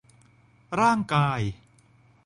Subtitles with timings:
[0.81, 1.39] ร่างกาย